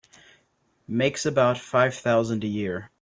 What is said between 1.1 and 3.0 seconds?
about five thousand a year.